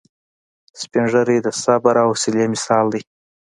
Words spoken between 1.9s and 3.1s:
او حوصلې مثال دی